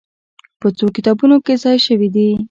په 0.59 0.67
څو 0.77 0.85
کتابونو 0.95 1.35
کې 1.45 1.53
ځای 1.63 1.77
شوې 1.85 2.09
دي. 2.15 2.27